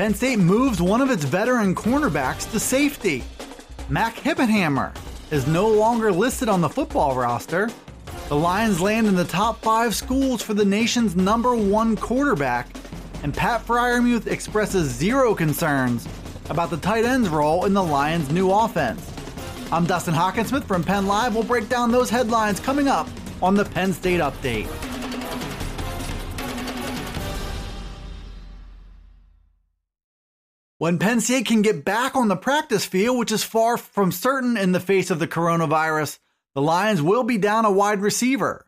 [0.00, 3.22] Penn State moves one of its veteran cornerbacks to safety.
[3.90, 4.96] Mac Hippenhammer
[5.30, 7.68] is no longer listed on the football roster.
[8.30, 12.68] The Lions land in the top five schools for the nation's number one quarterback,
[13.22, 16.08] and Pat Freiermuth expresses zero concerns
[16.48, 19.06] about the tight end's role in the Lions' new offense.
[19.70, 21.34] I'm Dustin Hockensmith from Penn Live.
[21.34, 23.06] We'll break down those headlines coming up
[23.42, 24.89] on the Penn State Update.
[30.80, 34.56] When Penn State can get back on the practice field, which is far from certain
[34.56, 36.18] in the face of the coronavirus,
[36.54, 38.64] the Lions will be down a wide receiver.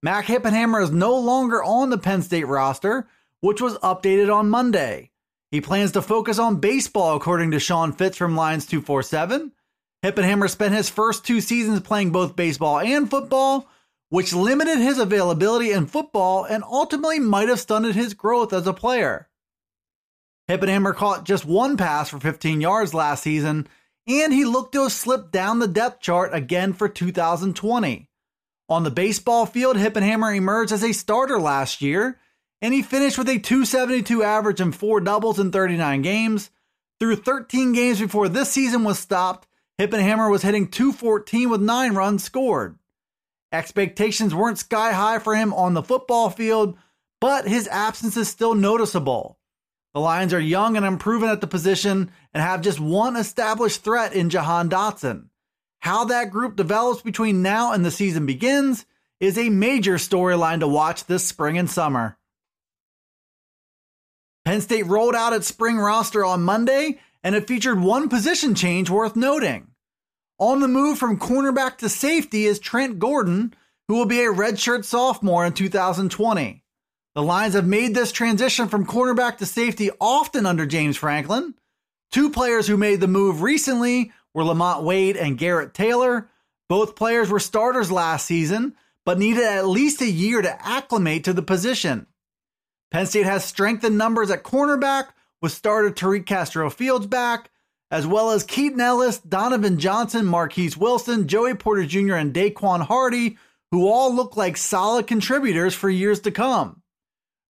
[0.00, 3.08] Mac Hippenhammer is no longer on the Penn State roster,
[3.40, 5.10] which was updated on Monday.
[5.50, 9.50] He plans to focus on baseball, according to Sean Fitz from Lions 247.
[10.04, 13.68] Hippenhammer spent his first two seasons playing both baseball and football,
[14.08, 18.72] which limited his availability in football and ultimately might have stunted his growth as a
[18.72, 19.28] player.
[20.48, 23.66] Hippenhammer caught just one pass for 15 yards last season,
[24.06, 28.08] and he looked to have slipped down the depth chart again for 2020.
[28.68, 32.18] On the baseball field, Hippenhammer emerged as a starter last year,
[32.62, 36.50] and he finished with a 272 average and four doubles in 39 games.
[36.98, 39.46] Through 13 games before this season was stopped,
[39.80, 42.78] Hippenhammer was hitting 214 with nine runs scored.
[43.52, 46.76] Expectations weren't sky high for him on the football field,
[47.20, 49.35] but his absence is still noticeable.
[49.96, 54.12] The Lions are young and unproven at the position and have just one established threat
[54.12, 55.30] in Jahan Dotson.
[55.78, 58.84] How that group develops between now and the season begins
[59.20, 62.18] is a major storyline to watch this spring and summer.
[64.44, 68.90] Penn State rolled out its spring roster on Monday, and it featured one position change
[68.90, 69.68] worth noting.
[70.38, 73.54] On the move from cornerback to safety is Trent Gordon,
[73.88, 76.65] who will be a redshirt sophomore in 2020.
[77.16, 81.54] The Lions have made this transition from cornerback to safety often under James Franklin.
[82.12, 86.28] Two players who made the move recently were Lamont Wade and Garrett Taylor.
[86.68, 88.74] Both players were starters last season,
[89.06, 92.06] but needed at least a year to acclimate to the position.
[92.90, 95.06] Penn State has strengthened numbers at cornerback
[95.40, 97.50] with starter Tariq Castro Fields back,
[97.90, 103.38] as well as Keaton Ellis, Donovan Johnson, Marquise Wilson, Joey Porter Jr., and Daequan Hardy,
[103.70, 106.82] who all look like solid contributors for years to come.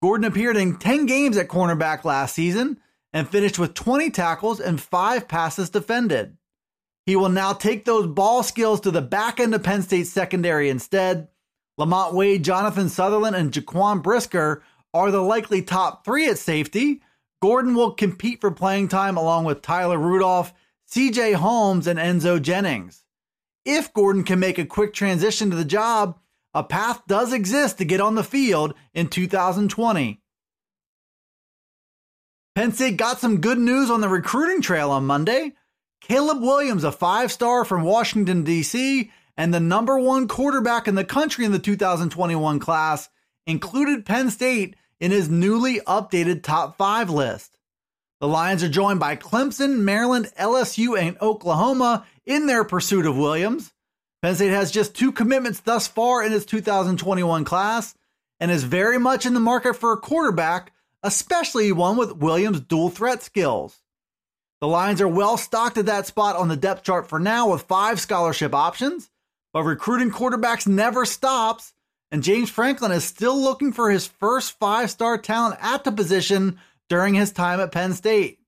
[0.02, 2.80] Gordon appeared in 10 games at cornerback last season
[3.12, 6.38] and finished with 20 tackles and 5 passes defended.
[7.06, 10.70] He will now take those ball skills to the back end of Penn State's secondary
[10.70, 11.28] instead.
[11.78, 17.02] Lamont Wade, Jonathan Sutherland, and Jaquan Brisker are the likely top three at safety.
[17.42, 20.54] Gordon will compete for playing time along with Tyler Rudolph,
[20.92, 23.06] CJ Holmes, and Enzo Jennings.
[23.66, 26.20] If Gordon can make a quick transition to the job,
[26.54, 30.22] a path does exist to get on the field in 2020.
[32.56, 35.54] Penn State got some good news on the recruiting trail on Monday.
[36.02, 41.06] Caleb Williams, a five star from Washington, D.C., and the number one quarterback in the
[41.06, 43.10] country in the 2021 class,
[43.48, 47.58] included Penn State in his newly updated top five list.
[48.20, 53.72] The Lions are joined by Clemson, Maryland, LSU, and Oklahoma in their pursuit of Williams.
[54.22, 57.96] Penn State has just two commitments thus far in its 2021 class
[58.40, 62.90] and is very much in the market for a quarterback, especially one with Williams' dual
[62.90, 63.82] threat skills.
[64.60, 67.62] The Lions are well stocked at that spot on the depth chart for now with
[67.64, 69.10] five scholarship options,
[69.54, 71.74] but recruiting quarterbacks never stops,
[72.12, 76.60] and James Franklin is still looking for his first five star talent at the position
[76.90, 78.40] during his time at Penn State.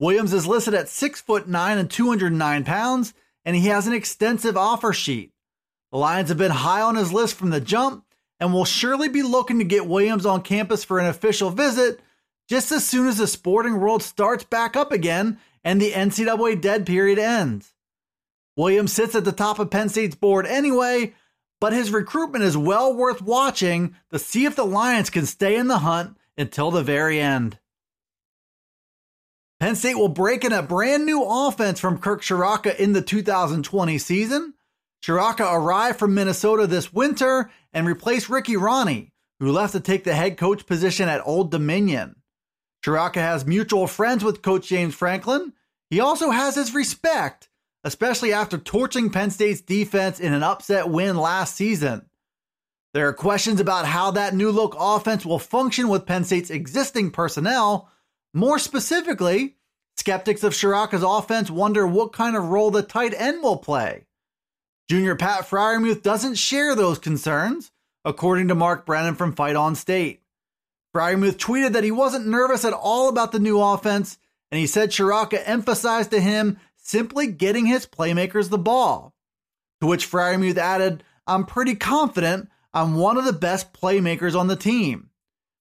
[0.00, 3.12] Williams is listed at 6 foot 9 and 209 pounds
[3.46, 5.32] and he has an extensive offer sheet.
[5.92, 8.04] The Lions have been high on his list from the jump
[8.40, 12.00] and will surely be looking to get Williams on campus for an official visit
[12.48, 16.84] just as soon as the sporting world starts back up again and the NCAA dead
[16.84, 17.72] period ends.
[18.56, 21.14] Williams sits at the top of Penn State's board anyway,
[21.60, 25.68] but his recruitment is well worth watching to see if the Lions can stay in
[25.68, 27.58] the hunt until the very end.
[29.58, 33.96] Penn State will break in a brand new offense from Kirk Ciarrocca in the 2020
[33.96, 34.52] season.
[35.02, 40.14] Ciarrocca arrived from Minnesota this winter and replaced Ricky Rahne, who left to take the
[40.14, 42.16] head coach position at Old Dominion.
[42.84, 45.54] Ciarrocca has mutual friends with Coach James Franklin.
[45.88, 47.48] He also has his respect,
[47.82, 52.06] especially after torching Penn State's defense in an upset win last season.
[52.92, 57.10] There are questions about how that new look offense will function with Penn State's existing
[57.10, 57.90] personnel,
[58.34, 59.56] more specifically,
[59.96, 64.06] skeptics of Ciarrocca's offense wonder what kind of role the tight end will play.
[64.88, 67.72] Junior Pat Freiermuth doesn't share those concerns,
[68.04, 70.22] according to Mark Brennan from Fight On State.
[70.94, 74.18] Freiermuth tweeted that he wasn't nervous at all about the new offense,
[74.50, 79.12] and he said Ciarrocca emphasized to him simply getting his playmakers the ball.
[79.80, 84.56] To which Freiermuth added, I'm pretty confident I'm one of the best playmakers on the
[84.56, 85.10] team.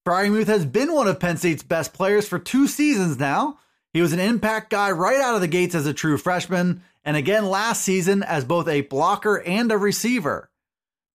[0.06, 3.58] Freiermuth has been one of Penn State's best players for two seasons now.
[3.92, 7.18] He was an impact guy right out of the gates as a true freshman, and
[7.18, 10.52] again last season as both a blocker and a receiver.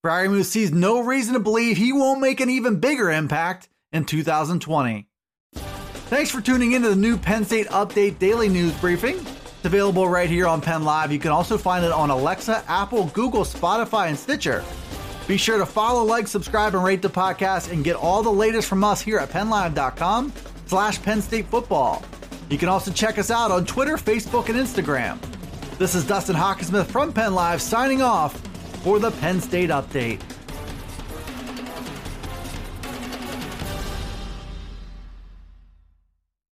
[0.05, 5.07] Freiermuth sees no reason to believe he won't make an even bigger impact in 2020.
[5.55, 9.19] Thanks for tuning in to the new Penn State Update Daily News Briefing.
[9.19, 11.13] It's available right here on Penn Live.
[11.13, 14.65] You can also find it on Alexa, Apple, Google, Spotify, and Stitcher.
[15.27, 18.69] Be sure to follow, like, subscribe, and rate the podcast and get all the latest
[18.69, 20.33] from us here at PennLive.com
[20.67, 22.03] slash Penn State Football.
[22.49, 25.19] You can also check us out on Twitter, Facebook, and Instagram.
[25.79, 28.37] This is Dustin Hockensmith from Penn Live signing off
[28.83, 30.21] for the Penn State Update.